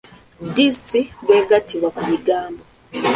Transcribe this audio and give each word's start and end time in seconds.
Ddi 0.47 0.65
‘si’ 0.85 1.01
lw’etagattibwa 1.23 1.89
ku 1.97 2.01
bigambo? 2.09 2.61